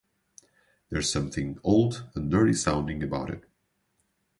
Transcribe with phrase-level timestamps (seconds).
[0.89, 3.43] There's something old and dirty-sounding about it.